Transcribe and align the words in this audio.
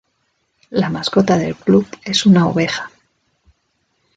La 0.71 0.89
mascota 0.89 1.37
del 1.37 1.55
club 1.55 1.85
es 2.03 2.25
una 2.25 2.47
oveja. 2.47 2.89